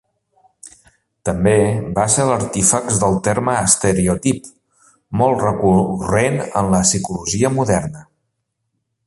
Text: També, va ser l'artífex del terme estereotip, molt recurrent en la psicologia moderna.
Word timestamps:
També, 1.29 1.51
va 1.97 2.05
ser 2.13 2.25
l'artífex 2.29 2.97
del 3.03 3.17
terme 3.27 3.55
estereotip, 3.67 4.49
molt 5.23 5.45
recurrent 5.49 6.43
en 6.63 6.73
la 6.75 6.81
psicologia 6.91 7.55
moderna. 7.61 8.05